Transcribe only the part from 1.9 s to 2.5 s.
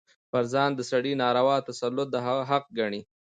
د هغه